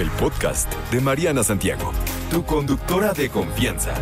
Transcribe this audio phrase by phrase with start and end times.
[0.00, 1.92] El podcast de Mariana Santiago,
[2.30, 3.92] tu conductora de confianza.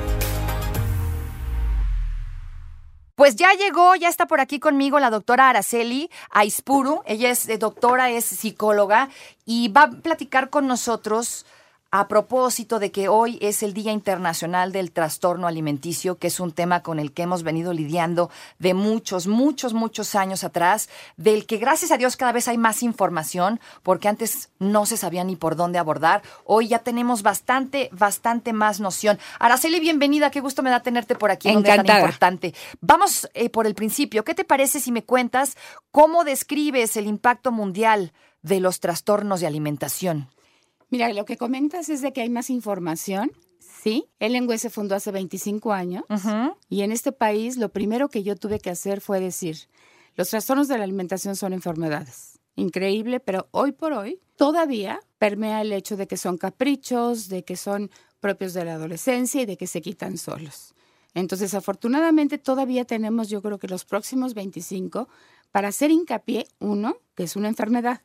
[3.16, 7.02] Pues ya llegó, ya está por aquí conmigo la doctora Araceli Aispuru.
[7.04, 9.08] Ella es doctora, es psicóloga
[9.44, 11.46] y va a platicar con nosotros
[11.90, 16.52] a propósito de que hoy es el Día Internacional del Trastorno Alimenticio, que es un
[16.52, 21.56] tema con el que hemos venido lidiando de muchos, muchos, muchos años atrás, del que
[21.56, 25.56] gracias a Dios cada vez hay más información, porque antes no se sabía ni por
[25.56, 26.22] dónde abordar.
[26.44, 29.18] Hoy ya tenemos bastante, bastante más noción.
[29.38, 31.48] Araceli, bienvenida, qué gusto me da tenerte por aquí.
[31.48, 32.00] en un día tan Encantada.
[32.00, 32.54] importante.
[32.82, 34.24] Vamos eh, por el principio.
[34.24, 35.56] ¿Qué te parece si me cuentas
[35.90, 40.28] cómo describes el impacto mundial de los trastornos de alimentación?
[40.90, 43.32] Mira, lo que comentas es de que hay más información.
[43.60, 46.04] Sí, el lenguaje se fundó hace 25 años
[46.68, 49.56] y en este país lo primero que yo tuve que hacer fue decir,
[50.16, 52.40] los trastornos de la alimentación son enfermedades.
[52.56, 57.56] Increíble, pero hoy por hoy todavía permea el hecho de que son caprichos, de que
[57.56, 60.74] son propios de la adolescencia y de que se quitan solos.
[61.14, 65.08] Entonces, afortunadamente todavía tenemos, yo creo que los próximos 25
[65.50, 68.00] para hacer hincapié, uno, que es una enfermedad.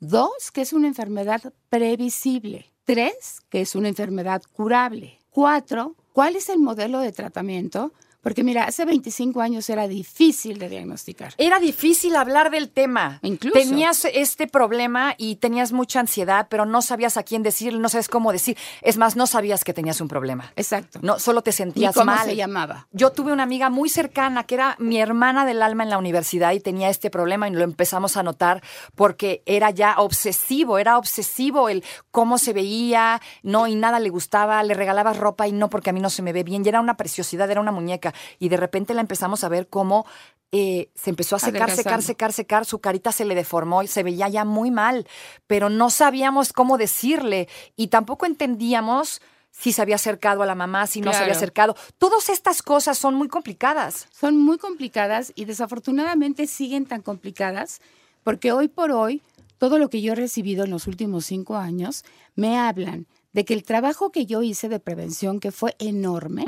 [0.00, 2.72] Dos, que es una enfermedad previsible.
[2.84, 5.18] Tres, que es una enfermedad curable.
[5.30, 7.92] Cuatro, ¿cuál es el modelo de tratamiento?
[8.24, 11.34] Porque mira, hace 25 años era difícil de diagnosticar.
[11.36, 13.20] Era difícil hablar del tema.
[13.22, 13.58] Incluso.
[13.58, 18.08] Tenías este problema y tenías mucha ansiedad, pero no sabías a quién decir, no sabes
[18.08, 18.56] cómo decir.
[18.80, 20.52] Es más, no sabías que tenías un problema.
[20.56, 21.00] Exacto.
[21.02, 22.24] No, solo te ¿Y sentías cómo mal.
[22.24, 22.88] se llamaba?
[22.92, 26.52] Yo tuve una amiga muy cercana que era mi hermana del alma en la universidad
[26.52, 28.62] y tenía este problema y lo empezamos a notar
[28.94, 34.62] porque era ya obsesivo, era obsesivo el cómo se veía, no, y nada le gustaba,
[34.62, 36.80] le regalaba ropa y no porque a mí no se me ve bien, y era
[36.80, 38.13] una preciosidad, era una muñeca.
[38.38, 40.06] Y de repente la empezamos a ver cómo
[40.52, 42.06] eh, se empezó a secar, secar, Adelgazando.
[42.06, 45.06] secar, secar, su carita se le deformó y se veía ya muy mal,
[45.48, 49.20] pero no sabíamos cómo decirle y tampoco entendíamos
[49.50, 51.76] si se había acercado a la mamá, si no se había acercado.
[51.98, 54.08] Todas estas cosas son muy complicadas.
[54.12, 57.80] Son muy complicadas y desafortunadamente siguen tan complicadas
[58.24, 59.22] porque hoy por hoy
[59.58, 62.04] todo lo que yo he recibido en los últimos cinco años
[62.34, 66.44] me hablan de que el trabajo que yo hice de prevención, que fue enorme,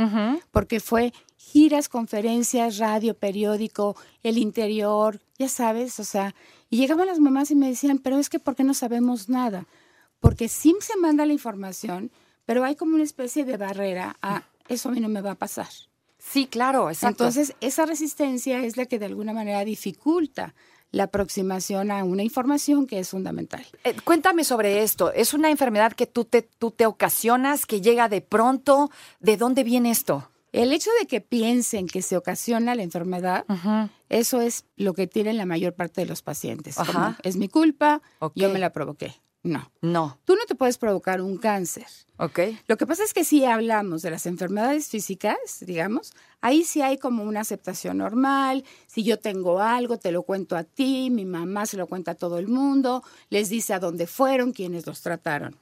[0.52, 6.34] porque fue giras, conferencias, radio, periódico, el interior, ya sabes, o sea,
[6.70, 9.66] y llegaban las mamás y me decían, pero es que ¿por qué no sabemos nada?
[10.20, 12.10] Porque sí se manda la información,
[12.44, 15.36] pero hay como una especie de barrera a eso a mí no me va a
[15.36, 15.69] pasar.
[16.19, 17.25] Sí, claro, exacto.
[17.25, 20.54] Entonces, esa resistencia es la que de alguna manera dificulta
[20.92, 23.64] la aproximación a una información que es fundamental.
[23.84, 25.12] Eh, cuéntame sobre esto.
[25.12, 28.91] ¿Es una enfermedad que tú te, tú te ocasionas, que llega de pronto?
[29.20, 30.30] ¿De dónde viene esto?
[30.52, 33.44] El hecho de que piensen que se ocasiona la enfermedad,
[34.08, 36.78] eso es lo que tienen la mayor parte de los pacientes.
[36.78, 36.92] Ajá.
[36.92, 38.00] Como, es mi culpa,
[38.34, 39.14] yo me la provoqué.
[39.46, 39.70] No.
[39.80, 40.18] No.
[40.24, 41.86] Tú no te puedes provocar un cáncer.
[42.18, 42.40] Ok.
[42.66, 46.98] Lo que pasa es que si hablamos de las enfermedades físicas, digamos, ahí sí hay
[46.98, 48.64] como una aceptación normal.
[48.88, 52.14] Si yo tengo algo, te lo cuento a ti, mi mamá se lo cuenta a
[52.16, 55.56] todo el mundo, les dice a dónde fueron, quienes los trataron.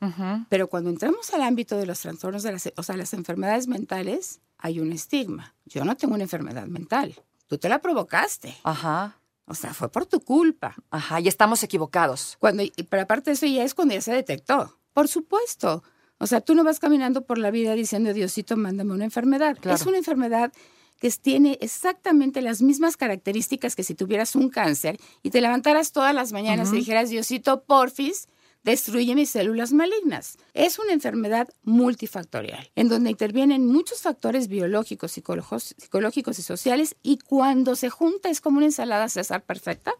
[0.49, 4.41] Pero cuando entramos al ámbito de los trastornos, de las, o sea, las enfermedades mentales,
[4.57, 5.55] hay un estigma.
[5.67, 7.15] Yo no tengo una enfermedad mental.
[7.49, 8.57] Tú te la provocaste.
[8.65, 9.19] Ajá.
[9.47, 10.75] O sea, fue por tu culpa.
[10.91, 11.21] Ajá.
[11.21, 12.37] Y estamos equivocados.
[12.41, 14.79] Cuando, y- pero aparte de eso ya es cuando ya se detectó.
[14.93, 15.83] Por supuesto.
[16.19, 19.59] O sea, tú no vas caminando por la vida diciendo, Diosito, mándame una enfermedad.
[19.61, 19.77] Claro.
[19.77, 20.53] Es una enfermedad
[21.01, 26.15] que tiene exactamente las mismas características que si tuvieras un cáncer y te levantaras todas
[26.15, 28.29] las mañanas y dijeras, Diosito, porfis,
[28.65, 30.39] destruye mis células malignas.
[30.55, 37.19] Es una enfermedad multifactorial, en donde intervienen muchos factores biológicos, psicológicos, psicológicos y sociales, y
[37.19, 39.93] cuando se junta es como una ensalada César perfecta,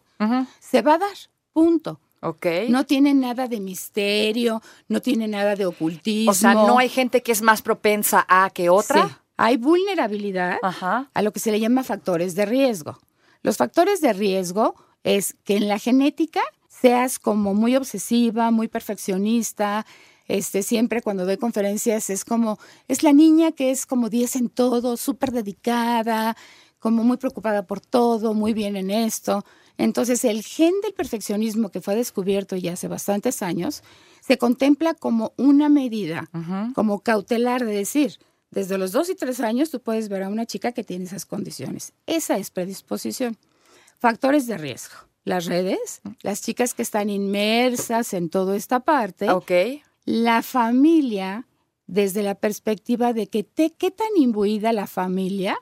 [0.59, 1.15] se va a dar,
[1.53, 1.99] punto.
[2.21, 2.47] Ok.
[2.69, 6.31] No tiene nada de misterio, no tiene nada de ocultismo.
[6.31, 9.07] o sea, no hay gente que es más propensa a que otra.
[9.07, 9.15] Sí.
[9.37, 11.09] Hay vulnerabilidad Ajá.
[11.13, 12.97] a lo que se le llama factores de riesgo.
[13.43, 14.73] Los factores de riesgo
[15.03, 16.41] es que en la genética
[16.85, 19.87] seas como muy obsesiva, muy perfeccionista,
[20.27, 24.49] este, siempre cuando doy conferencias es como, es la niña que es como 10 en
[24.49, 26.37] todo, súper dedicada,
[26.77, 29.43] como muy preocupada por todo, muy bien en esto.
[29.79, 33.81] Entonces, el gen del perfeccionismo que fue descubierto ya hace bastantes años
[34.21, 36.29] se contempla como una medida,
[36.75, 38.19] como cautelar de decir,
[38.51, 41.25] desde los dos y tres años tú puedes ver a una chica que tiene esas
[41.25, 41.93] condiciones.
[42.05, 43.37] Esa es predisposición.
[43.97, 45.14] Factores de riesgo.
[45.25, 49.29] Las redes, las chicas que están inmersas en toda esta parte.
[49.29, 49.51] Ok.
[50.05, 51.45] La familia,
[51.87, 55.57] desde la perspectiva de que te, qué tan imbuida la familia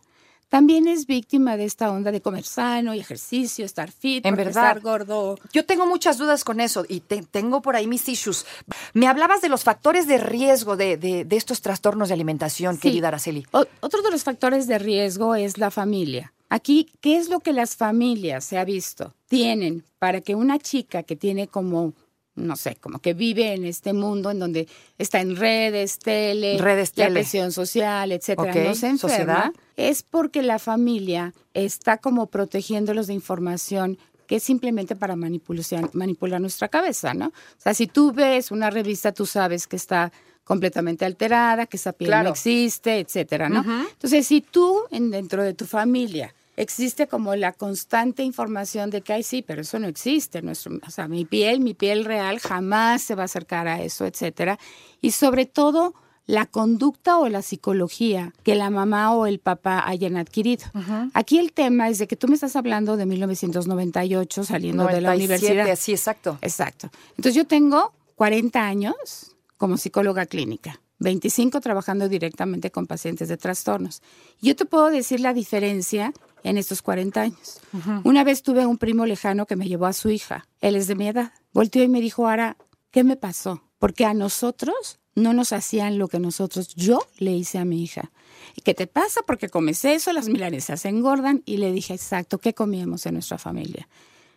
[0.50, 4.50] también es víctima de esta onda de comer sano y ejercicio, estar fit, En verdad.
[4.68, 5.36] estar gordo.
[5.52, 8.46] Yo tengo muchas dudas con eso y te- tengo por ahí mis issues.
[8.94, 12.82] Me hablabas de los factores de riesgo de, de- de estos trastornos de alimentación, Sí.
[12.82, 13.48] querida Araceli.
[13.52, 16.34] O- otro de los factores de riesgo es la familia.
[16.54, 21.02] Aquí, ¿qué es lo que las familias, se ha visto, tienen para que una chica
[21.02, 21.94] que tiene como,
[22.36, 24.68] no sé, como que vive en este mundo en donde
[25.00, 27.22] está en redes, tele, Redes, la tele.
[27.22, 29.52] presión social, etcétera, no se enferma, sociedad.
[29.78, 33.98] es porque la familia está como protegiéndolos de información
[34.28, 37.30] que es simplemente para manipular, manipular nuestra cabeza, ¿no?
[37.30, 40.12] O sea, si tú ves una revista, tú sabes que está
[40.44, 42.26] completamente alterada, que esa piel Claro.
[42.26, 43.64] no existe, etcétera, ¿no?
[43.90, 49.14] Entonces, si tú en, dentro de tu familia existe como la constante información de que,
[49.14, 53.02] ay, sí, pero eso no existe, nuestro, o sea, mi piel, mi piel real jamás
[53.02, 54.60] se va a acercar a eso, etcétera.
[55.02, 55.94] Y sobre todo,
[56.26, 60.66] la conducta o la psicología que la mamá o el papá hayan adquirido.
[61.14, 65.10] Aquí el tema es de que tú me estás hablando de 1998 saliendo de la
[65.10, 65.76] 97, universidad.
[65.76, 66.38] Sí, exacto.
[66.42, 66.90] Exacto.
[67.18, 74.02] Entonces yo tengo 40 años como psicóloga clínica, 25 trabajando directamente con pacientes de trastornos.
[74.42, 77.60] Yo te puedo decir la diferencia en estos 40 años.
[78.04, 80.48] Una vez tuve un primo lejano que me llevó a su hija.
[80.62, 81.32] Él es de mi edad.
[81.54, 82.58] Volteó y me dijo, Ara,
[82.92, 83.64] ¿qué me pasó?
[83.80, 88.12] Porque a nosotros no nos hacían lo que nosotros, yo le hice a mi hija.
[88.56, 89.22] ¿Y qué te pasa?
[89.26, 91.44] Porque comes eso, las milanesas engordan.
[91.46, 93.88] Y le dije, exacto, ¿qué comíamos en nuestra familia?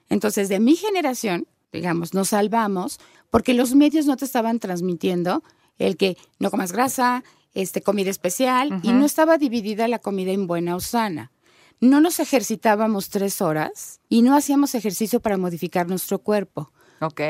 [0.08, 2.98] Entonces, de mi generación, digamos, nos salvamos
[3.30, 5.42] porque los medios no te estaban transmitiendo
[5.78, 7.24] el que no comas grasa,
[7.54, 11.32] este, comida especial, y no estaba dividida la comida en buena o sana.
[11.80, 16.72] No nos ejercitábamos tres horas y no hacíamos ejercicio para modificar nuestro cuerpo.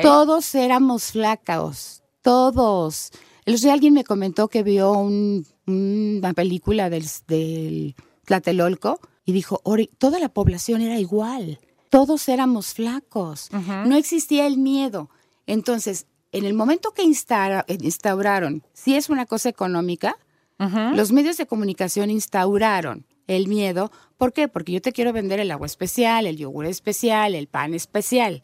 [0.03, 3.11] Todos éramos flacos, todos.
[3.45, 7.95] El otro día alguien me comentó que vio un- una película del, del
[8.25, 11.59] Tlatelolco y dijo, "Ori, toda la población era igual,
[11.91, 13.49] todos éramos flacos,
[13.89, 15.11] no existía el miedo.
[15.47, 20.17] Entonces, en el momento que instara- instauraron, si es una cosa económica,
[20.97, 23.90] los medios de comunicación instauraron el miedo.
[24.17, 24.49] ¿Por qué?
[24.49, 28.43] Porque yo te quiero vender el agua especial, el yogur especial, el pan especial.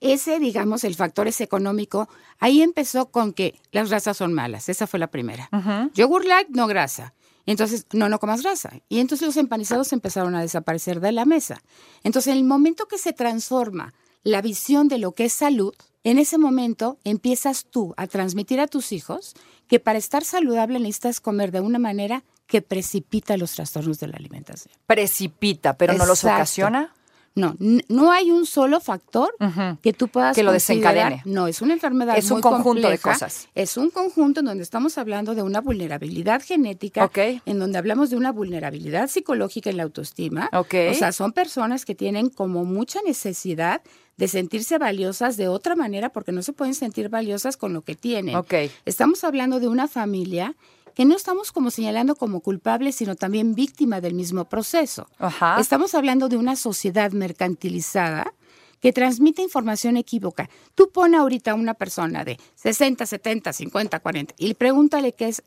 [0.00, 2.08] Ese, digamos, el factor es económico.
[2.38, 4.68] Ahí empezó con que las grasas son malas.
[4.68, 5.48] Esa fue la primera.
[5.94, 7.14] Yogur light, no grasa.
[7.46, 8.80] Entonces, no, no comas grasa.
[8.88, 11.62] Y entonces los empanizados empezaron a desaparecer de la mesa.
[12.02, 15.74] Entonces, en el momento que se transforma la visión de lo que es salud,
[16.04, 19.34] en ese momento empiezas tú a transmitir a tus hijos
[19.68, 24.16] que para estar saludable necesitas comer de una manera que precipita los trastornos de la
[24.16, 24.74] alimentación.
[24.86, 26.92] Precipita, pero no los ocasiona.
[27.36, 27.56] No,
[27.88, 29.34] no hay un solo factor
[29.82, 30.94] que tú puedas Que lo considerar.
[30.94, 31.22] desencadene.
[31.24, 33.48] No, es una enfermedad Es un conjunto de cosas.
[33.56, 37.18] Es un conjunto en donde estamos hablando de una vulnerabilidad genética, Ok.
[37.44, 40.48] en donde hablamos de una vulnerabilidad psicológica en la autoestima.
[40.52, 40.74] Ok.
[40.92, 43.82] O sea, son personas que tienen como mucha necesidad
[44.16, 47.96] de sentirse valiosas de otra manera porque no se pueden sentir valiosas con lo que
[47.96, 48.36] tienen.
[48.36, 48.54] Ok.
[48.84, 50.54] Estamos hablando de una familia
[50.94, 55.08] que no estamos como señalando como culpable, sino también víctima del mismo proceso.
[55.18, 55.60] Ajá.
[55.60, 58.32] Estamos hablando de una sociedad mercantilizada
[58.80, 60.50] que transmite información equívoca.
[60.74, 65.42] Tú pon ahorita a una persona de 60, 70, 50, 40 y pregúntale qué es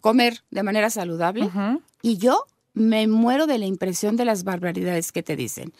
[0.00, 1.50] comer de manera saludable
[2.00, 5.72] y yo me muero de la impresión de las barbaridades que te dicen.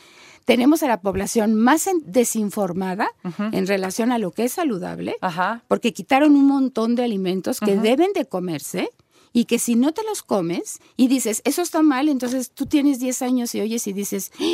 [0.44, 3.08] Tenemos a la población más en- desinformada
[3.52, 5.62] en relación a lo que es saludable Ajá.
[5.68, 8.90] porque quitaron un montón de alimentos que deben de comerse
[9.34, 12.98] y que si no te los comes y dices, eso está mal, entonces tú tienes
[12.98, 14.44] 10 años y oyes y dices, "Ah,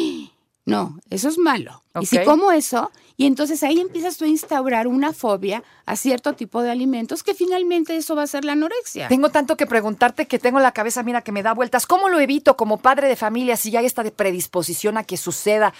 [0.69, 1.83] no, eso es malo.
[2.01, 6.35] Y si como eso, y entonces ahí empiezas tú a instaurar una fobia a cierto
[6.35, 9.09] tipo de alimentos que finalmente eso va a ser la anorexia.
[9.09, 11.87] Tengo tanto que preguntarte que tengo la cabeza, mira, que me da vueltas.
[11.87, 15.17] ¿Cómo lo evito como padre de familia si ya hay esta de predisposición a que
[15.17, 15.75] suceda?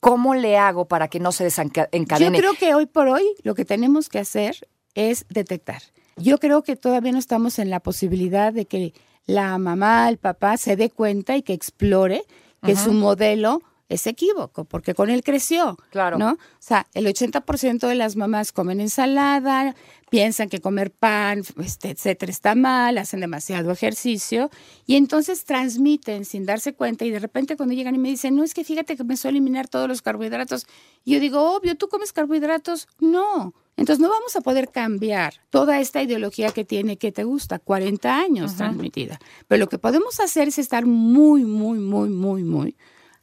[0.00, 2.38] ¿Cómo le hago para que no se Yo desencadene?
[2.38, 5.82] creo que hoy por hoy lo que tenemos que hacer es detectar.
[6.16, 8.94] Yo creo que todavía no estamos en la posibilidad de que
[9.26, 12.24] la mamá, el papá se dé cuenta y que explore
[12.62, 15.78] que su modelo es equívoco, porque con él creció.
[15.90, 16.18] Claro.
[16.18, 16.32] ¿No?
[16.32, 19.74] O sea, el 80% de las mamás comen ensalada,
[20.10, 24.50] piensan que comer pan, este, etcétera, está mal, hacen demasiado ejercicio
[24.86, 28.44] y entonces transmiten sin darse cuenta y de repente cuando llegan y me dicen, no,
[28.44, 30.66] es que fíjate que me a eliminar todos los carbohidratos.
[31.04, 32.88] Y yo digo, obvio, ¿tú comes carbohidratos?
[33.00, 33.54] No.
[33.76, 38.16] Entonces no vamos a poder cambiar toda esta ideología que tiene que te gusta, 40
[38.18, 39.20] años transmitida.
[39.46, 42.76] Pero lo que podemos hacer es estar muy, muy, muy, muy, muy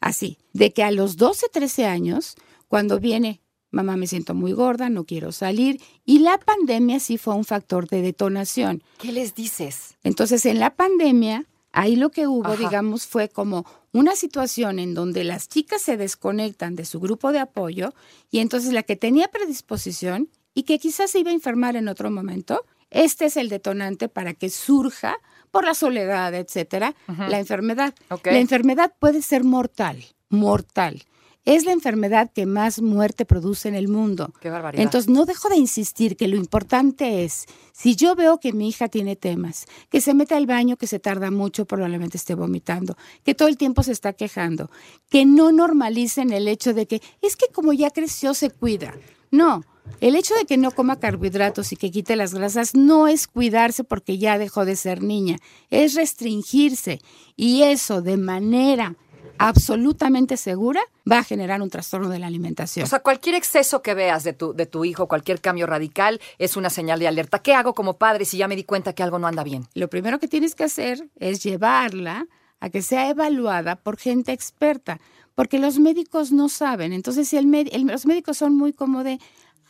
[0.06, 2.36] así, de que a los 12, 13 años,
[2.68, 7.34] cuando viene, mamá me siento muy gorda, no quiero salir, y la pandemia sí fue
[7.34, 8.84] un factor de detonación.
[9.00, 9.96] ¿Qué les dices?
[10.04, 15.24] Entonces, en la pandemia, ahí lo que hubo, digamos, fue como una situación en donde
[15.24, 17.96] las chicas se desconectan de su grupo de apoyo
[18.30, 22.12] y entonces la que tenía predisposición y que quizás se iba a enfermar en otro
[22.12, 25.18] momento, este es el detonante para que surja
[25.56, 27.96] por la soledad, etcétera, la enfermedad.
[28.26, 31.04] La enfermedad puede ser mortal, mortal.
[31.46, 34.34] Es la enfermedad que más muerte produce en el mundo.
[34.42, 34.84] Qué barbaridad.
[34.84, 38.90] Entonces, no dejo de insistir que lo importante es, si yo veo que mi hija
[38.90, 43.34] tiene temas, que se mete al baño, que se tarda mucho, probablemente esté vomitando, que
[43.34, 44.70] todo el tiempo se está quejando,
[45.10, 48.94] que no normalicen el hecho de que es que como ya creció se cuida.
[49.32, 49.64] No,
[50.01, 53.84] el hecho de que no coma carbohidratos y que quite las grasas no es cuidarse
[53.84, 55.38] porque ya dejó de ser niña,
[55.70, 57.00] es restringirse
[57.36, 58.96] y eso de manera
[59.38, 62.84] absolutamente segura va a generar un trastorno de la alimentación.
[62.84, 66.56] O sea, cualquier exceso que veas de tu, de tu hijo, cualquier cambio radical, es
[66.58, 67.39] una señal de alerta.
[67.39, 69.68] ¿Qué hago como padre si ya me di cuenta que algo no anda bien?
[69.74, 72.27] Lo primero que tienes que hacer es llevarla
[72.60, 75.00] a que sea evaluada por gente experta,
[75.36, 76.94] porque los médicos no saben.
[76.94, 77.51] Entonces, si el,
[77.86, 79.20] los médicos son muy como de,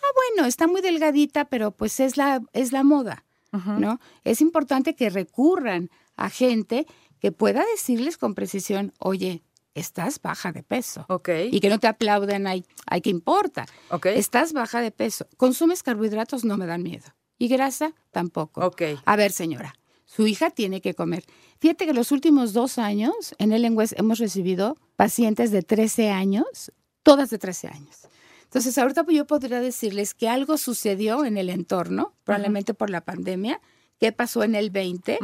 [0.05, 3.99] ah, bueno, está muy delgadita, pero pues es la, es la moda, ¿no?
[4.23, 6.85] Es importante que recurran a gente
[7.19, 9.43] que pueda decirles con precisión, oye,
[9.75, 11.05] estás baja de peso.
[11.09, 11.29] Ok.
[11.51, 13.65] Y que no te aplauden, hay, hay que importa.
[13.89, 14.07] Ok.
[14.07, 15.27] Estás baja de peso.
[15.37, 17.05] Consumes carbohidratos, no me dan miedo.
[17.37, 18.65] Y grasa, tampoco.
[18.65, 18.81] Ok.
[19.05, 21.25] A ver, señora, su hija tiene que comer.
[21.59, 26.71] Fíjate que los últimos dos años en el lenguaje hemos recibido pacientes de 13 años,
[27.03, 28.07] todas de 13 años.
[28.55, 33.01] Entonces, ahorita pues, yo podría decirles que algo sucedió en el entorno, probablemente por la
[33.01, 33.59] pandemia,
[33.99, 35.19] qué pasó en el 20,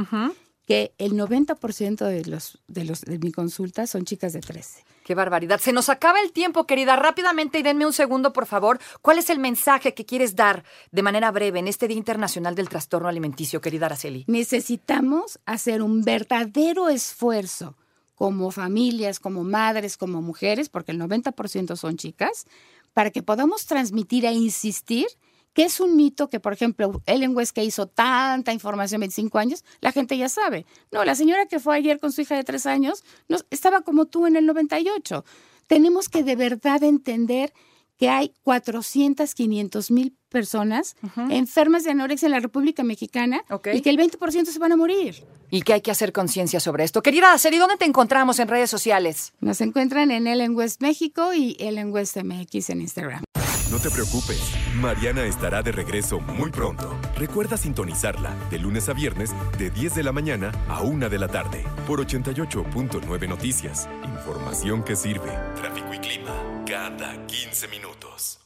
[0.67, 4.83] que el 90% de los de los de mi consulta son chicas de 13.
[5.05, 5.61] Qué barbaridad.
[5.61, 6.97] Se nos acaba el tiempo, querida.
[6.97, 8.81] Rápidamente y denme un segundo, por favor.
[9.01, 12.67] ¿Cuál es el mensaje que quieres dar de manera breve en este Día Internacional del
[12.67, 14.25] Trastorno Alimenticio, querida Araceli?
[14.27, 17.77] Necesitamos hacer un verdadero esfuerzo
[18.21, 22.45] como familias, como madres, como mujeres, porque el 90% son chicas,
[22.93, 25.07] para que podamos transmitir e insistir
[25.53, 29.37] que es un mito que, por ejemplo, Ellen West que hizo tanta información en 25
[29.37, 30.65] años, la gente ya sabe.
[30.91, 34.05] No, la señora que fue ayer con su hija de 3 años no, estaba como
[34.05, 35.25] tú en el 98.
[35.67, 37.53] Tenemos que de verdad entender
[38.01, 40.95] que hay 400, 500 mil personas
[41.29, 45.23] enfermas de anorexia en la República Mexicana y que el 20% se van a morir.
[45.51, 47.03] Y que hay que hacer conciencia sobre esto.
[47.03, 49.33] Querida Seri, ¿dónde te encontramos en redes sociales?
[49.39, 53.23] Nos encuentran en Ellen West México y Ellen West MX en Instagram.
[53.69, 54.41] No te preocupes,
[54.77, 56.99] Mariana estará de regreso muy pronto.
[57.15, 59.29] Recuerda sintonizarla de lunes a viernes
[59.59, 63.87] de 10 de la mañana a 1 de la tarde por 88.9 Noticias.
[64.03, 65.29] Información que sirve.
[65.55, 68.40] Tráfico y clima cada 15 minutos.